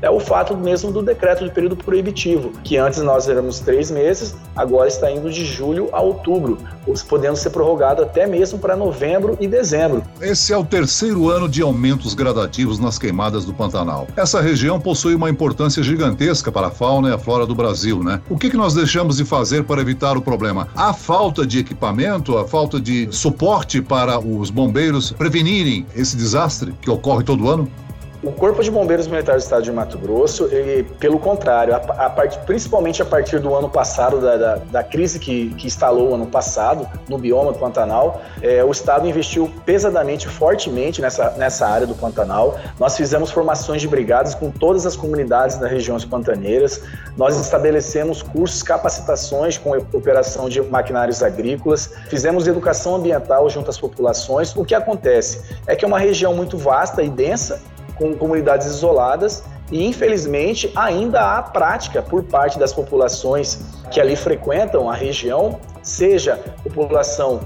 é 0.00 0.10
o 0.10 0.20
fato 0.20 0.56
mesmo 0.56 0.92
do 0.92 1.02
decreto 1.02 1.44
de 1.44 1.50
período 1.50 1.76
proibitivo, 1.76 2.52
que 2.64 2.76
antes 2.76 3.00
nós 3.02 3.28
éramos 3.28 3.60
três 3.60 3.90
meses, 3.90 4.34
agora 4.54 4.88
está 4.88 5.10
indo 5.10 5.30
de 5.30 5.44
julho 5.44 5.88
a 5.92 6.00
outubro, 6.00 6.58
podendo 7.08 7.36
ser 7.36 7.50
prorrogado 7.50 8.02
até 8.02 8.26
mesmo 8.26 8.58
para 8.58 8.76
novembro 8.76 9.36
e 9.40 9.46
dezembro. 9.46 10.02
Esse 10.20 10.52
é 10.52 10.56
o 10.56 10.64
terceiro 10.64 11.30
ano 11.30 11.48
de 11.48 11.62
aumentos 11.62 12.14
gradativos 12.14 12.78
nas 12.78 12.98
queimadas 12.98 13.44
do 13.44 13.54
Pantanal. 13.54 14.06
Essa 14.16 14.40
região 14.40 14.80
possui 14.80 15.14
uma 15.14 15.30
importância 15.30 15.82
gigantesca 15.82 16.50
para 16.50 16.68
a 16.68 16.70
fauna 16.70 17.10
e 17.10 17.12
a 17.12 17.18
flora 17.18 17.46
do 17.46 17.54
Brasil, 17.54 18.02
né? 18.02 18.20
O 18.28 18.36
que, 18.36 18.50
que 18.50 18.56
nós 18.56 18.74
deixamos 18.74 19.16
de 19.16 19.24
fazer 19.24 19.64
para 19.64 19.80
evitar 19.80 20.16
o 20.16 20.22
problema? 20.22 20.68
A 20.74 20.92
falta 20.92 21.46
de 21.46 21.58
equipamento 21.58 22.36
a 22.38 22.46
falta 22.46 22.80
de 22.80 23.08
suporte 23.10 23.80
para 23.80 24.18
os 24.18 24.50
bombeiros 24.50 25.12
prevenirem 25.12 25.86
esse 25.94 26.16
desastre 26.16 26.74
que 26.80 26.90
ocorre 26.90 27.24
todo 27.24 27.48
ano? 27.48 27.68
O 28.22 28.30
Corpo 28.30 28.62
de 28.62 28.70
Bombeiros 28.70 29.08
Militares 29.08 29.42
do 29.42 29.46
Estado 29.46 29.64
de 29.64 29.72
Mato 29.72 29.98
Grosso, 29.98 30.44
ele, 30.52 30.84
pelo 31.00 31.18
contrário, 31.18 31.74
a, 31.74 31.78
a 31.78 32.08
part, 32.08 32.38
principalmente 32.46 33.02
a 33.02 33.04
partir 33.04 33.40
do 33.40 33.52
ano 33.52 33.68
passado, 33.68 34.20
da, 34.20 34.36
da, 34.36 34.54
da 34.70 34.84
crise 34.84 35.18
que, 35.18 35.52
que 35.54 35.66
instalou 35.66 36.14
ano 36.14 36.26
passado 36.26 36.88
no 37.08 37.18
bioma 37.18 37.52
do 37.52 37.58
Pantanal, 37.58 38.22
é, 38.40 38.62
o 38.62 38.70
Estado 38.70 39.08
investiu 39.08 39.50
pesadamente, 39.66 40.28
fortemente 40.28 41.02
nessa, 41.02 41.30
nessa 41.32 41.66
área 41.66 41.84
do 41.84 41.96
Pantanal. 41.96 42.56
Nós 42.78 42.96
fizemos 42.96 43.32
formações 43.32 43.80
de 43.80 43.88
brigadas 43.88 44.36
com 44.36 44.52
todas 44.52 44.86
as 44.86 44.94
comunidades 44.94 45.56
das 45.56 45.68
regiões 45.68 46.04
pantaneiras, 46.04 46.80
nós 47.16 47.36
estabelecemos 47.40 48.22
cursos, 48.22 48.62
capacitações 48.62 49.58
com 49.58 49.72
operação 49.72 50.48
de 50.48 50.62
maquinários 50.62 51.24
agrícolas, 51.24 51.92
fizemos 52.08 52.46
educação 52.46 52.94
ambiental 52.94 53.50
junto 53.50 53.68
às 53.68 53.78
populações. 53.78 54.54
O 54.54 54.64
que 54.64 54.76
acontece 54.76 55.42
é 55.66 55.74
que 55.74 55.84
é 55.84 55.88
uma 55.88 55.98
região 55.98 56.32
muito 56.34 56.56
vasta 56.56 57.02
e 57.02 57.10
densa, 57.10 57.60
com 58.02 58.16
comunidades 58.16 58.66
isoladas 58.66 59.44
e 59.70 59.86
infelizmente 59.86 60.72
ainda 60.74 61.38
há 61.38 61.42
prática 61.42 62.02
por 62.02 62.24
parte 62.24 62.58
das 62.58 62.72
populações 62.72 63.60
que 63.92 64.00
ali 64.00 64.16
frequentam 64.16 64.90
a 64.90 64.94
região, 64.94 65.60
seja 65.82 66.36
população 66.64 67.40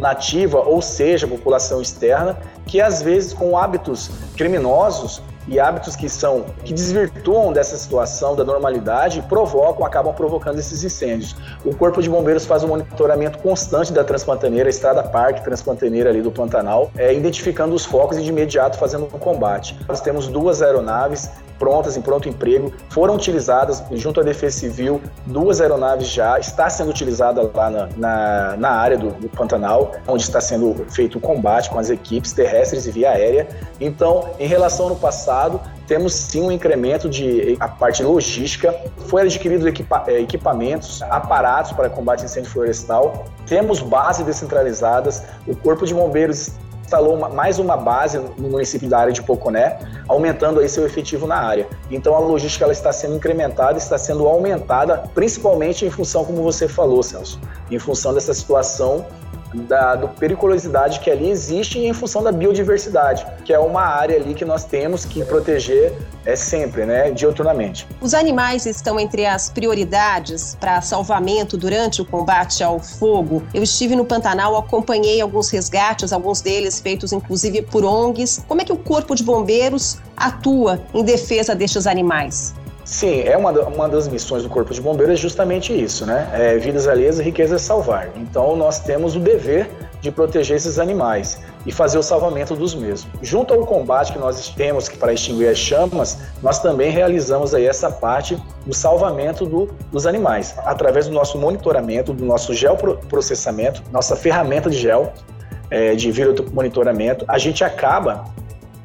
nativa 0.00 0.58
ou 0.58 0.82
seja 0.82 1.28
população 1.28 1.80
externa, 1.80 2.36
que 2.66 2.80
às 2.80 3.00
vezes 3.00 3.32
com 3.32 3.56
hábitos 3.56 4.10
criminosos 4.36 5.22
e 5.46 5.60
hábitos 5.60 5.96
que 5.96 6.08
são 6.08 6.46
que 6.64 6.72
desvirtuam 6.72 7.52
dessa 7.52 7.76
situação 7.76 8.34
da 8.34 8.44
normalidade 8.44 9.22
provocam, 9.28 9.84
acabam 9.84 10.14
provocando 10.14 10.58
esses 10.58 10.82
incêndios. 10.82 11.36
O 11.64 11.74
Corpo 11.74 12.02
de 12.02 12.08
Bombeiros 12.08 12.46
faz 12.46 12.62
um 12.62 12.68
monitoramento 12.68 13.38
constante 13.38 13.92
da 13.92 14.04
Transpantaneira, 14.04 14.68
Estrada 14.68 15.02
Parque 15.02 15.42
Transpantaneira 15.42 16.10
ali 16.10 16.22
do 16.22 16.30
Pantanal, 16.30 16.90
é, 16.96 17.12
identificando 17.12 17.74
os 17.74 17.84
focos 17.84 18.16
e 18.16 18.22
de 18.22 18.28
imediato 18.28 18.78
fazendo 18.78 19.04
um 19.04 19.18
combate. 19.18 19.78
Nós 19.88 20.00
temos 20.00 20.28
duas 20.28 20.62
aeronaves 20.62 21.30
prontas, 21.58 21.96
em 21.96 22.02
pronto 22.02 22.28
emprego, 22.28 22.72
foram 22.88 23.14
utilizadas 23.14 23.82
junto 23.92 24.20
à 24.20 24.22
Defesa 24.22 24.58
Civil, 24.58 25.00
duas 25.26 25.60
aeronaves 25.60 26.08
já, 26.08 26.38
está 26.38 26.68
sendo 26.68 26.90
utilizada 26.90 27.50
lá 27.54 27.70
na, 27.70 27.88
na, 27.96 28.56
na 28.56 28.70
área 28.70 28.98
do, 28.98 29.10
do, 29.10 29.28
Pantanal, 29.28 29.92
onde 30.06 30.22
está 30.22 30.40
sendo 30.40 30.74
feito 30.90 31.18
o 31.18 31.20
combate 31.20 31.70
com 31.70 31.78
as 31.78 31.90
equipes 31.90 32.32
terrestres 32.32 32.86
e 32.86 32.90
via 32.90 33.10
aérea. 33.10 33.48
Então, 33.80 34.30
em 34.38 34.46
relação 34.46 34.88
ao 34.88 34.96
passado, 34.96 35.60
temos 35.86 36.14
sim 36.14 36.42
um 36.42 36.52
incremento 36.52 37.08
de 37.08 37.56
a 37.60 37.68
parte 37.68 38.02
logística, 38.02 38.74
foi 39.06 39.22
adquirido 39.22 39.68
equipa, 39.68 40.04
eh, 40.06 40.20
equipamentos, 40.20 41.02
aparatos 41.02 41.72
para 41.72 41.90
combate 41.90 42.22
a 42.22 42.24
incêndio 42.24 42.50
florestal, 42.50 43.24
temos 43.46 43.80
bases 43.80 44.24
descentralizadas, 44.24 45.22
o 45.46 45.54
Corpo 45.54 45.84
de 45.84 45.92
Bombeiros 45.92 46.50
instalou 46.94 47.14
uma, 47.14 47.28
mais 47.28 47.58
uma 47.58 47.76
base 47.76 48.18
no 48.18 48.48
município 48.48 48.88
da 48.88 49.00
área 49.00 49.12
de 49.12 49.20
Poconé, 49.20 49.78
aumentando 50.06 50.60
aí 50.60 50.68
seu 50.68 50.86
efetivo 50.86 51.26
na 51.26 51.36
área. 51.36 51.66
Então 51.90 52.14
a 52.14 52.20
logística 52.20 52.64
ela 52.64 52.72
está 52.72 52.92
sendo 52.92 53.16
incrementada, 53.16 53.76
está 53.76 53.98
sendo 53.98 54.28
aumentada, 54.28 54.98
principalmente 55.12 55.84
em 55.84 55.90
função, 55.90 56.24
como 56.24 56.42
você 56.42 56.68
falou, 56.68 57.02
Celso, 57.02 57.40
em 57.68 57.78
função 57.80 58.14
dessa 58.14 58.32
situação 58.32 59.04
da 59.54 59.94
do 59.94 60.08
periculosidade 60.08 61.00
que 61.00 61.10
ali 61.10 61.30
existe 61.30 61.78
em 61.78 61.92
função 61.92 62.22
da 62.22 62.32
biodiversidade, 62.32 63.26
que 63.44 63.52
é 63.52 63.58
uma 63.58 63.82
área 63.82 64.16
ali 64.16 64.34
que 64.34 64.44
nós 64.44 64.64
temos 64.64 65.04
que 65.04 65.24
proteger 65.24 65.92
é 66.26 66.34
sempre, 66.34 66.86
né, 66.86 67.10
diuturnamente. 67.10 67.86
Os 68.00 68.14
animais 68.14 68.64
estão 68.66 68.98
entre 68.98 69.26
as 69.26 69.50
prioridades 69.50 70.56
para 70.58 70.80
salvamento 70.80 71.56
durante 71.56 72.00
o 72.00 72.04
combate 72.04 72.64
ao 72.64 72.80
fogo. 72.80 73.42
Eu 73.52 73.62
estive 73.62 73.94
no 73.94 74.04
Pantanal, 74.04 74.56
acompanhei 74.56 75.20
alguns 75.20 75.50
resgates, 75.50 76.12
alguns 76.12 76.40
deles 76.40 76.80
feitos 76.80 77.12
inclusive 77.12 77.62
por 77.62 77.84
ONGs. 77.84 78.42
Como 78.48 78.60
é 78.60 78.64
que 78.64 78.72
o 78.72 78.76
Corpo 78.76 79.14
de 79.14 79.22
Bombeiros 79.22 79.98
atua 80.16 80.80
em 80.94 81.04
defesa 81.04 81.54
destes 81.54 81.86
animais? 81.86 82.54
Sim, 82.94 83.22
é 83.22 83.36
uma, 83.36 83.50
uma 83.50 83.88
das 83.88 84.06
missões 84.06 84.44
do 84.44 84.48
Corpo 84.48 84.72
de 84.72 84.80
Bombeiros 84.80 85.14
é 85.14 85.20
justamente 85.20 85.72
isso, 85.72 86.06
né? 86.06 86.30
É, 86.32 86.58
vidas 86.58 86.86
alheias 86.86 87.18
e 87.18 87.24
riqueza 87.24 87.58
salvar. 87.58 88.10
Então 88.14 88.54
nós 88.54 88.78
temos 88.78 89.16
o 89.16 89.18
dever 89.18 89.68
de 90.00 90.12
proteger 90.12 90.56
esses 90.56 90.78
animais 90.78 91.42
e 91.66 91.72
fazer 91.72 91.98
o 91.98 92.04
salvamento 92.04 92.54
dos 92.54 92.72
mesmos. 92.72 93.10
Junto 93.20 93.52
ao 93.52 93.66
combate 93.66 94.12
que 94.12 94.18
nós 94.20 94.48
temos 94.50 94.88
para 94.88 95.12
extinguir 95.12 95.48
as 95.48 95.58
chamas, 95.58 96.18
nós 96.40 96.60
também 96.60 96.92
realizamos 96.92 97.52
aí 97.52 97.66
essa 97.66 97.90
parte 97.90 98.40
do 98.64 98.72
salvamento 98.72 99.44
do, 99.44 99.68
dos 99.90 100.06
animais, 100.06 100.54
através 100.64 101.08
do 101.08 101.12
nosso 101.12 101.36
monitoramento, 101.36 102.12
do 102.12 102.24
nosso 102.24 102.54
geoprocessamento, 102.54 103.82
nossa 103.90 104.14
ferramenta 104.14 104.70
de 104.70 104.78
gel, 104.78 105.12
é, 105.68 105.96
de 105.96 106.12
monitoramento, 106.52 107.24
a 107.26 107.38
gente 107.38 107.64
acaba 107.64 108.24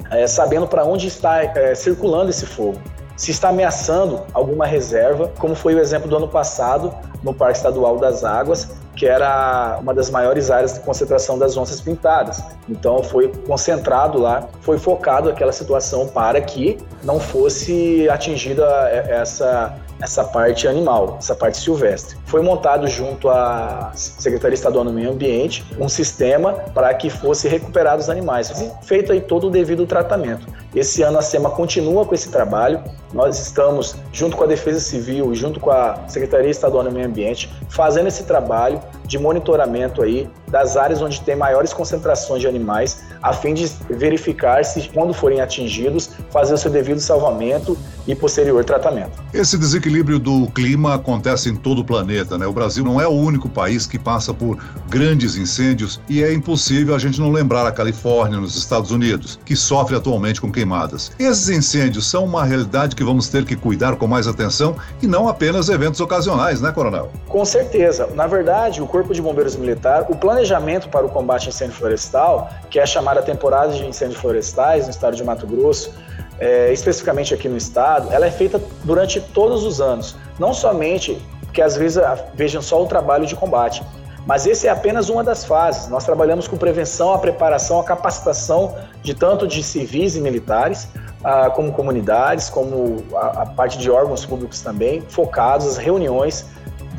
é, 0.09 0.25
sabendo 0.25 0.65
para 0.65 0.83
onde 0.83 1.05
está 1.05 1.43
é, 1.43 1.75
circulando 1.75 2.31
esse 2.31 2.47
fogo 2.47 2.79
se 3.19 3.31
está 3.31 3.49
ameaçando 3.49 4.21
alguma 4.33 4.65
reserva, 4.65 5.29
como 5.37 5.53
foi 5.53 5.75
o 5.75 5.79
exemplo 5.79 6.09
do 6.09 6.15
ano 6.15 6.29
passado 6.29 6.95
no 7.21 7.33
Parque 7.33 7.57
Estadual 7.57 7.97
das 7.97 8.23
Águas, 8.23 8.69
que 8.95 9.05
era 9.05 9.77
uma 9.81 9.93
das 9.93 10.09
maiores 10.09 10.49
áreas 10.49 10.75
de 10.75 10.79
concentração 10.79 11.37
das 11.37 11.57
onças 11.57 11.81
pintadas. 11.81 12.41
Então 12.69 13.03
foi 13.03 13.27
concentrado 13.45 14.17
lá, 14.17 14.47
foi 14.61 14.77
focado 14.77 15.29
aquela 15.29 15.51
situação 15.51 16.07
para 16.07 16.39
que 16.39 16.77
não 17.03 17.19
fosse 17.19 18.09
atingida 18.09 18.63
essa 18.89 19.77
essa 20.01 20.23
parte 20.23 20.65
animal, 20.65 21.17
essa 21.19 21.35
parte 21.35 21.57
silvestre. 21.57 22.17
Foi 22.29 22.43
montado 22.43 22.87
junto 22.87 23.27
à 23.27 23.91
Secretaria 23.95 24.53
Estadual 24.53 24.85
do 24.85 24.93
Meio 24.93 25.09
Ambiente 25.09 25.65
um 25.79 25.89
sistema 25.89 26.53
para 26.53 26.93
que 26.93 27.09
fosse 27.09 27.47
recuperado 27.47 28.03
os 28.03 28.07
animais, 28.07 28.53
feito 28.83 29.11
aí 29.11 29.19
todo 29.19 29.47
o 29.47 29.49
devido 29.49 29.87
tratamento. 29.87 30.45
Esse 30.75 31.01
ano 31.01 31.17
a 31.17 31.23
SEMA 31.23 31.49
continua 31.49 32.05
com 32.05 32.13
esse 32.13 32.29
trabalho. 32.29 32.83
Nós 33.11 33.39
estamos, 33.39 33.95
junto 34.13 34.37
com 34.37 34.43
a 34.43 34.47
Defesa 34.47 34.79
Civil, 34.79 35.33
junto 35.33 35.59
com 35.59 35.71
a 35.71 36.07
Secretaria 36.07 36.51
Estadual 36.51 36.83
do 36.83 36.91
Meio 36.91 37.07
Ambiente, 37.07 37.51
fazendo 37.67 38.05
esse 38.05 38.23
trabalho 38.25 38.79
de 39.05 39.17
monitoramento 39.17 40.03
aí 40.03 40.29
das 40.49 40.75
áreas 40.77 41.01
onde 41.01 41.21
tem 41.21 41.35
maiores 41.35 41.73
concentrações 41.73 42.41
de 42.41 42.47
animais, 42.47 43.03
a 43.21 43.33
fim 43.33 43.53
de 43.53 43.71
verificar 43.89 44.63
se, 44.65 44.89
quando 44.89 45.13
forem 45.13 45.41
atingidos, 45.41 46.09
fazer 46.31 46.53
o 46.53 46.57
seu 46.57 46.71
devido 46.71 46.99
salvamento 46.99 47.77
e 48.07 48.15
posterior 48.15 48.65
tratamento. 48.65 49.11
Esse 49.33 49.57
desequilíbrio 49.57 50.17
do 50.17 50.47
clima 50.47 50.95
acontece 50.95 51.49
em 51.49 51.55
todo 51.55 51.81
o 51.81 51.85
planeta, 51.85 52.37
né? 52.37 52.47
O 52.47 52.53
Brasil 52.53 52.83
não 52.83 52.99
é 52.99 53.07
o 53.07 53.11
único 53.11 53.47
país 53.47 53.85
que 53.85 53.99
passa 53.99 54.33
por 54.33 54.57
grandes 54.89 55.35
incêndios 55.35 56.01
e 56.09 56.23
é 56.23 56.33
impossível 56.33 56.95
a 56.95 56.99
gente 56.99 57.19
não 57.19 57.31
lembrar 57.31 57.67
a 57.67 57.71
Califórnia, 57.71 58.39
nos 58.39 58.55
Estados 58.55 58.91
Unidos, 58.91 59.39
que 59.45 59.55
sofre 59.55 59.95
atualmente 59.95 60.41
com 60.41 60.51
queimadas. 60.51 61.11
Esses 61.19 61.49
incêndios 61.49 62.09
são 62.09 62.25
uma 62.25 62.43
realidade 62.43 62.95
que 62.95 63.03
vamos 63.03 63.27
ter 63.29 63.45
que 63.45 63.55
cuidar 63.55 63.95
com 63.95 64.07
mais 64.07 64.27
atenção 64.27 64.75
e 65.01 65.07
não 65.07 65.27
apenas 65.27 65.69
eventos 65.69 65.99
ocasionais, 65.99 66.61
né, 66.61 66.71
Coronel? 66.71 67.11
Com 67.27 67.45
certeza. 67.45 68.07
Na 68.15 68.25
verdade, 68.25 68.81
o 68.81 68.87
Corpo 68.87 69.13
de 69.13 69.21
Bombeiros 69.21 69.55
Militar, 69.55 70.05
o 70.09 70.15
planejamento 70.39 70.89
para 70.89 71.05
o 71.05 71.09
combate 71.09 71.47
a 71.47 71.49
incêndio 71.49 71.75
florestal, 71.75 72.49
que 72.69 72.79
é 72.79 72.83
a 72.83 72.85
chamada 72.85 73.21
temporada 73.21 73.73
de 73.73 73.85
incêndios 73.85 74.19
florestais 74.19 74.85
no 74.85 74.91
estado 74.91 75.15
de 75.15 75.23
Mato 75.23 75.45
Grosso, 75.45 75.93
é, 76.39 76.71
especificamente 76.71 77.33
aqui 77.33 77.49
no 77.49 77.57
estado, 77.57 78.11
ela 78.13 78.25
é 78.25 78.31
feita 78.31 78.61
durante 78.83 79.19
todos 79.19 79.65
os 79.65 79.81
anos. 79.81 80.15
Não 80.39 80.53
somente 80.53 81.21
que 81.51 81.61
às 81.61 81.75
vezes 81.75 82.01
vejam 82.33 82.61
só 82.61 82.81
o 82.81 82.85
trabalho 82.85 83.25
de 83.25 83.35
combate, 83.35 83.83
mas 84.25 84.45
esse 84.45 84.67
é 84.67 84.69
apenas 84.69 85.09
uma 85.09 85.23
das 85.23 85.43
fases. 85.43 85.89
Nós 85.89 86.05
trabalhamos 86.05 86.47
com 86.47 86.55
prevenção, 86.55 87.13
a 87.13 87.17
preparação, 87.17 87.79
a 87.79 87.83
capacitação 87.83 88.75
de 89.01 89.13
tanto 89.13 89.47
de 89.47 89.61
civis 89.61 90.15
e 90.15 90.21
militares, 90.21 90.87
ah, 91.23 91.49
como 91.49 91.73
comunidades, 91.73 92.49
como 92.49 93.03
a, 93.13 93.45
parte 93.45 93.77
de 93.77 93.91
órgãos 93.91 94.25
públicos 94.25 94.61
também, 94.61 95.01
focados, 95.01 95.67
as 95.67 95.77
reuniões, 95.77 96.45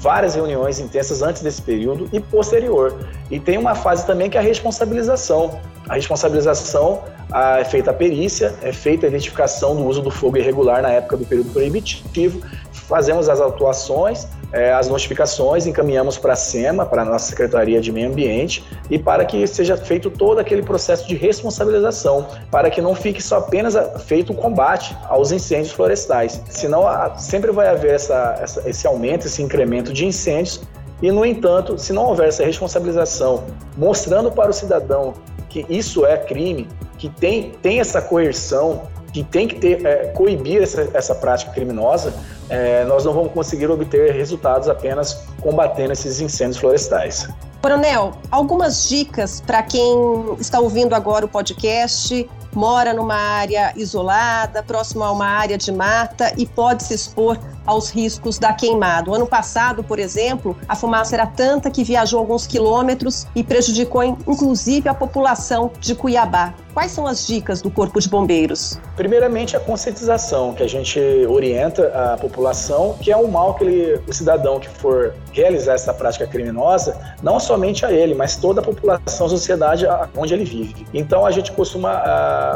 várias 0.00 0.34
reuniões 0.34 0.80
intensas 0.80 1.22
antes 1.22 1.42
desse 1.42 1.60
período 1.60 2.08
e 2.12 2.18
posterior. 2.18 2.96
E 3.30 3.38
tem 3.38 3.58
uma 3.58 3.74
fase 3.74 4.06
também 4.06 4.30
que 4.30 4.36
é 4.36 4.40
a 4.40 4.42
responsabilização. 4.42 5.60
A 5.88 5.94
responsabilização 5.94 7.02
ah, 7.30 7.60
é 7.60 7.64
feita 7.64 7.90
a 7.90 7.94
perícia, 7.94 8.54
é 8.62 8.72
feita 8.72 9.06
a 9.06 9.08
identificação 9.08 9.76
do 9.76 9.84
uso 9.84 10.00
do 10.00 10.10
fogo 10.10 10.38
irregular 10.38 10.80
na 10.82 10.90
época 10.90 11.18
do 11.18 11.26
período 11.26 11.52
proibitivo, 11.52 12.40
fazemos 12.72 13.28
as 13.28 13.40
atuações, 13.40 14.26
é, 14.52 14.72
as 14.72 14.88
notificações, 14.88 15.66
encaminhamos 15.66 16.18
para 16.18 16.32
a 16.32 16.36
SEMA, 16.36 16.84
para 16.84 17.02
a 17.02 17.04
nossa 17.04 17.30
Secretaria 17.30 17.80
de 17.80 17.92
Meio 17.92 18.08
Ambiente, 18.08 18.64
e 18.88 18.98
para 18.98 19.24
que 19.24 19.46
seja 19.46 19.76
feito 19.76 20.10
todo 20.10 20.38
aquele 20.38 20.62
processo 20.62 21.06
de 21.06 21.14
responsabilização, 21.14 22.26
para 22.50 22.70
que 22.70 22.80
não 22.80 22.94
fique 22.94 23.22
só 23.22 23.38
apenas 23.38 23.76
feito 24.04 24.32
o 24.32 24.34
combate 24.34 24.96
aos 25.08 25.32
incêndios 25.32 25.72
florestais. 25.72 26.42
Senão 26.48 26.84
sempre 27.16 27.52
vai 27.52 27.68
haver 27.68 27.94
essa, 27.94 28.38
essa, 28.40 28.68
esse 28.68 28.86
aumento, 28.86 29.26
esse 29.26 29.42
incremento 29.42 29.92
de 29.92 30.06
incêndios, 30.06 30.60
e, 31.02 31.10
no 31.10 31.24
entanto, 31.24 31.78
se 31.78 31.92
não 31.92 32.06
houver 32.06 32.28
essa 32.28 32.44
responsabilização, 32.44 33.44
mostrando 33.76 34.30
para 34.30 34.50
o 34.50 34.52
cidadão 34.52 35.14
que 35.48 35.64
isso 35.68 36.04
é 36.04 36.16
crime, 36.16 36.68
que 36.98 37.08
tem, 37.08 37.52
tem 37.62 37.80
essa 37.80 38.02
coerção, 38.02 38.82
que 39.12 39.24
tem 39.24 39.48
que 39.48 39.56
ter, 39.56 39.84
é, 39.84 40.06
coibir 40.08 40.62
essa, 40.62 40.88
essa 40.94 41.14
prática 41.14 41.52
criminosa, 41.52 42.14
é, 42.48 42.84
nós 42.84 43.04
não 43.04 43.12
vamos 43.12 43.32
conseguir 43.32 43.70
obter 43.70 44.12
resultados 44.12 44.68
apenas 44.68 45.24
combatendo 45.40 45.92
esses 45.92 46.20
incêndios 46.20 46.58
florestais. 46.58 47.28
Coronel, 47.62 48.12
algumas 48.30 48.88
dicas 48.88 49.40
para 49.40 49.62
quem 49.62 50.34
está 50.38 50.58
ouvindo 50.60 50.94
agora 50.94 51.26
o 51.26 51.28
podcast, 51.28 52.26
mora 52.54 52.94
numa 52.94 53.14
área 53.14 53.72
isolada, 53.76 54.62
próximo 54.62 55.04
a 55.04 55.12
uma 55.12 55.26
área 55.26 55.58
de 55.58 55.70
mata 55.70 56.32
e 56.38 56.46
pode 56.46 56.84
se 56.84 56.94
expor 56.94 57.38
aos 57.66 57.90
riscos 57.90 58.38
da 58.38 58.52
queimada. 58.52 59.10
O 59.10 59.14
ano 59.14 59.26
passado, 59.26 59.84
por 59.84 59.98
exemplo, 59.98 60.56
a 60.66 60.74
fumaça 60.74 61.14
era 61.14 61.26
tanta 61.26 61.70
que 61.70 61.84
viajou 61.84 62.18
alguns 62.18 62.46
quilômetros 62.46 63.26
e 63.34 63.44
prejudicou 63.44 64.02
inclusive 64.02 64.88
a 64.88 64.94
população 64.94 65.70
de 65.78 65.94
Cuiabá. 65.94 66.54
Quais 66.72 66.92
são 66.92 67.06
as 67.06 67.26
dicas 67.26 67.60
do 67.60 67.70
Corpo 67.70 67.98
de 68.00 68.08
Bombeiros? 68.08 68.78
Primeiramente, 68.96 69.56
a 69.56 69.60
conscientização, 69.60 70.54
que 70.54 70.62
a 70.62 70.68
gente 70.68 71.00
orienta 71.28 71.88
a 71.88 72.16
população, 72.16 72.96
que 73.00 73.10
é 73.10 73.16
um 73.16 73.26
mal 73.26 73.54
que 73.54 73.64
ele, 73.64 74.00
o 74.06 74.12
cidadão 74.12 74.60
que 74.60 74.68
for 74.68 75.14
realizar 75.32 75.74
essa 75.74 75.92
prática 75.92 76.26
criminosa, 76.26 76.96
não 77.22 77.40
somente 77.40 77.84
a 77.84 77.92
ele, 77.92 78.14
mas 78.14 78.36
toda 78.36 78.60
a 78.60 78.64
população, 78.64 79.26
a 79.26 79.30
sociedade 79.30 79.84
onde 80.16 80.32
ele 80.32 80.44
vive. 80.44 80.86
Então, 80.94 81.26
a 81.26 81.30
gente 81.30 81.50
costuma 81.52 82.02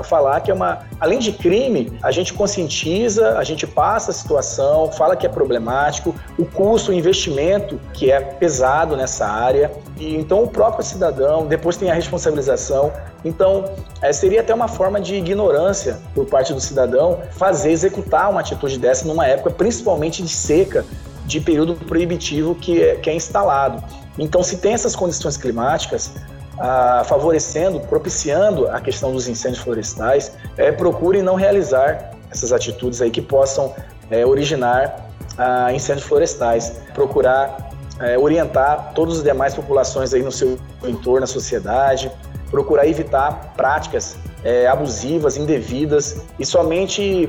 uh, 0.00 0.04
falar 0.04 0.40
que 0.40 0.50
é 0.50 0.54
uma, 0.54 0.80
além 1.00 1.18
de 1.18 1.33
crime, 1.33 1.99
a 2.02 2.12
gente 2.12 2.33
conscientiza, 2.33 3.37
a 3.37 3.44
gente 3.44 3.66
passa 3.66 4.12
a 4.12 4.14
situação, 4.14 4.92
fala 4.92 5.16
que 5.16 5.26
é 5.26 5.28
problemático, 5.28 6.14
o 6.38 6.44
custo, 6.44 6.92
o 6.92 6.94
investimento 6.94 7.80
que 7.92 8.12
é 8.12 8.21
pesado 8.21 8.97
nessa 8.97 9.26
área. 9.26 9.73
E 9.99 10.14
então 10.14 10.42
o 10.42 10.49
próprio 10.49 10.85
cidadão, 10.85 11.47
depois 11.47 11.76
tem 11.76 11.90
a 11.90 11.94
responsabilização. 11.94 12.92
Então, 13.25 13.64
é, 14.04 14.12
seria 14.12 14.42
até 14.42 14.52
uma 14.52 14.68
forma 14.68 15.00
de 15.00 15.14
ignorância 15.14 15.99
por 16.14 16.26
parte 16.26 16.52
do 16.52 16.61
cidadão 16.61 17.23
fazer, 17.32 17.70
executar 17.70 18.30
uma 18.30 18.40
atitude 18.40 18.78
dessa 18.78 19.08
numa 19.08 19.26
época 19.26 19.49
principalmente 19.50 20.23
de 20.23 20.28
seca, 20.28 20.84
de 21.25 21.40
período 21.40 21.75
proibitivo 21.75 22.54
que 22.54 22.82
é, 22.82 22.96
que 22.96 23.08
é 23.08 23.14
instalado. 23.14 23.82
Então, 24.18 24.42
se 24.42 24.58
tem 24.58 24.75
essas 24.75 24.94
condições 24.94 25.38
climáticas, 25.38 26.12
ah, 26.58 27.02
favorecendo, 27.06 27.80
propiciando 27.80 28.68
a 28.68 28.78
questão 28.78 29.11
dos 29.11 29.26
incêndios 29.26 29.62
florestais, 29.64 30.32
é, 30.58 30.70
procure 30.70 31.23
não 31.23 31.34
realizar 31.34 32.11
essas 32.30 32.52
atitudes 32.52 33.00
aí 33.00 33.11
que 33.11 33.23
possam 33.23 33.75
é, 34.11 34.25
originar 34.26 35.08
ah, 35.38 35.73
incêndios 35.73 36.06
florestais. 36.06 36.75
Procurar 36.92 37.70
é, 38.00 38.18
orientar 38.18 38.92
todas 38.94 39.18
as 39.18 39.25
demais 39.25 39.54
populações 39.54 40.12
aí 40.12 40.23
no 40.23 40.30
seu 40.30 40.58
entorno, 40.84 41.20
na 41.20 41.26
sociedade, 41.26 42.12
procurar 42.54 42.87
evitar 42.87 43.52
práticas 43.56 44.16
é, 44.44 44.68
abusivas, 44.68 45.37
indevidas 45.37 46.23
e 46.38 46.46
somente 46.46 47.28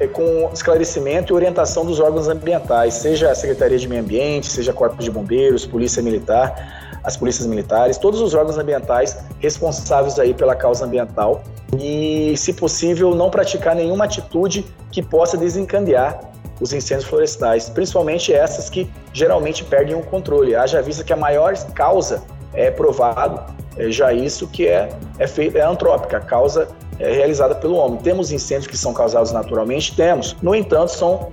é, 0.00 0.08
com 0.08 0.50
esclarecimento 0.52 1.32
e 1.32 1.34
orientação 1.36 1.86
dos 1.86 2.00
órgãos 2.00 2.26
ambientais, 2.26 2.94
seja 2.94 3.30
a 3.30 3.36
Secretaria 3.36 3.78
de 3.78 3.86
Meio 3.86 4.02
Ambiente, 4.02 4.48
seja 4.50 4.72
Corpo 4.72 5.00
de 5.00 5.12
Bombeiros, 5.12 5.64
Polícia 5.64 6.02
Militar, 6.02 6.98
as 7.04 7.16
polícias 7.16 7.46
militares, 7.46 7.98
todos 7.98 8.20
os 8.20 8.34
órgãos 8.34 8.58
ambientais 8.58 9.16
responsáveis 9.38 10.18
aí 10.18 10.34
pela 10.34 10.56
causa 10.56 10.84
ambiental 10.86 11.44
e, 11.78 12.34
se 12.36 12.52
possível, 12.52 13.14
não 13.14 13.30
praticar 13.30 13.76
nenhuma 13.76 14.06
atitude 14.06 14.66
que 14.90 15.00
possa 15.00 15.36
desencadear 15.36 16.18
os 16.60 16.72
incêndios 16.72 17.08
florestais, 17.08 17.68
principalmente 17.68 18.32
essas 18.32 18.68
que 18.68 18.90
geralmente 19.12 19.62
perdem 19.62 19.94
o 19.94 20.02
controle. 20.02 20.56
Haja 20.56 20.82
vista 20.82 21.04
que 21.04 21.12
a 21.12 21.16
maior 21.16 21.54
causa 21.74 22.24
é 22.52 22.70
provado 22.72 23.53
é 23.76 23.90
já 23.90 24.12
isso 24.12 24.46
que 24.48 24.66
é, 24.66 24.88
é, 25.18 25.26
feito, 25.26 25.56
é 25.56 25.62
antrópica, 25.62 26.18
a 26.18 26.20
causa 26.20 26.68
é 26.98 27.12
realizada 27.12 27.54
pelo 27.54 27.74
homem. 27.76 27.98
Temos 28.00 28.30
incêndios 28.30 28.66
que 28.66 28.76
são 28.76 28.92
causados 28.92 29.32
naturalmente? 29.32 29.94
Temos. 29.96 30.36
No 30.42 30.54
entanto, 30.54 30.92
são 30.92 31.30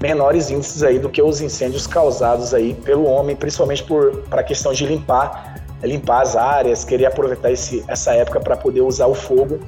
menores 0.00 0.50
índices 0.50 0.82
aí 0.82 0.98
do 0.98 1.08
que 1.08 1.20
os 1.20 1.40
incêndios 1.40 1.86
causados 1.86 2.54
aí 2.54 2.74
pelo 2.74 3.04
homem, 3.04 3.34
principalmente 3.34 3.84
para 4.28 4.40
a 4.40 4.44
questão 4.44 4.72
de 4.72 4.86
limpar 4.86 5.60
limpar 5.82 6.22
as 6.22 6.36
áreas, 6.36 6.84
querer 6.84 7.06
aproveitar 7.06 7.50
esse, 7.50 7.82
essa 7.88 8.12
época 8.12 8.40
para 8.40 8.56
poder 8.56 8.82
usar 8.82 9.06
o 9.06 9.14
fogo 9.14 9.60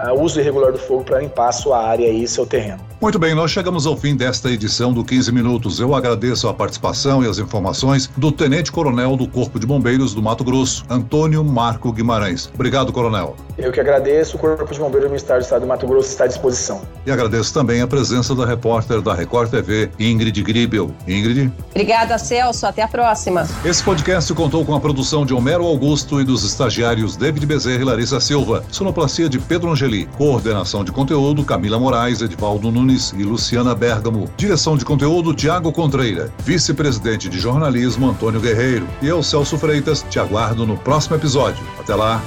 uh, 0.00 0.20
uso 0.20 0.40
irregular 0.40 0.72
do 0.72 0.78
fogo 0.78 1.04
para 1.04 1.20
limpar 1.20 1.48
a 1.48 1.52
sua 1.52 1.84
área 1.84 2.08
e 2.08 2.26
seu 2.26 2.46
terreno. 2.46 2.80
Muito 3.00 3.18
bem, 3.18 3.34
nós 3.34 3.50
chegamos 3.50 3.86
ao 3.86 3.96
fim 3.96 4.16
desta 4.16 4.50
edição 4.50 4.92
do 4.92 5.04
15 5.04 5.30
Minutos. 5.30 5.78
Eu 5.78 5.94
agradeço 5.94 6.48
a 6.48 6.54
participação 6.54 7.22
e 7.22 7.28
as 7.28 7.38
informações 7.38 8.08
do 8.16 8.32
Tenente 8.32 8.72
Coronel 8.72 9.14
do 9.14 9.28
Corpo 9.28 9.60
de 9.60 9.66
Bombeiros 9.66 10.14
do 10.14 10.22
Mato 10.22 10.42
Grosso, 10.42 10.84
Antônio 10.88 11.44
Marco 11.44 11.92
Guimarães. 11.92 12.50
Obrigado, 12.54 12.92
Coronel. 12.92 13.36
Eu 13.58 13.70
que 13.70 13.78
agradeço. 13.78 14.36
O 14.36 14.40
Corpo 14.40 14.72
de 14.72 14.78
Bombeiros 14.78 15.08
do 15.08 15.10
Ministério 15.10 15.42
do 15.42 15.44
Estado 15.44 15.60
do 15.60 15.66
Mato 15.66 15.86
Grosso 15.86 16.08
está 16.08 16.24
à 16.24 16.26
disposição. 16.26 16.80
E 17.04 17.10
agradeço 17.10 17.52
também 17.52 17.82
a 17.82 17.86
presença 17.86 18.34
da 18.34 18.46
repórter 18.46 19.02
da 19.02 19.14
Record 19.14 19.50
TV, 19.50 19.90
Ingrid 19.98 20.42
Gribel. 20.42 20.90
Ingrid? 21.06 21.52
Obrigada, 21.70 22.16
Celso. 22.16 22.66
Até 22.66 22.82
a 22.82 22.88
próxima. 22.88 23.46
Esse 23.64 23.84
podcast 23.84 24.32
contou 24.32 24.64
com 24.64 24.74
a 24.74 24.80
produção 24.80 25.26
de 25.26 25.34
Homero 25.34 25.66
Augusto 25.66 26.22
e 26.22 26.24
dos 26.24 26.42
estagiários 26.42 27.16
David 27.16 27.44
Bezerra 27.44 27.82
e 27.82 27.84
Larissa 27.84 28.18
Silva. 28.18 28.64
Sonoplastia 28.70 29.28
de 29.28 29.38
Pedro 29.38 29.70
Angel 29.70 29.83
Angeli. 29.84 30.08
Coordenação 30.16 30.82
de 30.82 30.90
conteúdo, 30.90 31.44
Camila 31.44 31.78
Moraes, 31.78 32.22
Edvaldo 32.22 32.70
Nunes 32.70 33.12
e 33.16 33.22
Luciana 33.22 33.74
Bergamo. 33.74 34.30
Direção 34.36 34.76
de 34.76 34.84
conteúdo, 34.84 35.34
Tiago 35.34 35.70
Contreira. 35.70 36.32
Vice-presidente 36.44 37.28
de 37.28 37.38
jornalismo, 37.38 38.08
Antônio 38.08 38.40
Guerreiro. 38.40 38.86
E 39.02 39.06
eu, 39.06 39.22
Celso 39.22 39.58
Freitas, 39.58 40.04
te 40.08 40.18
aguardo 40.18 40.66
no 40.66 40.76
próximo 40.76 41.16
episódio. 41.16 41.62
Até 41.78 41.94
lá! 41.94 42.22